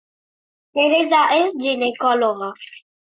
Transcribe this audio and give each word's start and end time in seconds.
Teresa 0.77 1.19
és 1.41 1.53
ginecòloga 1.67 2.53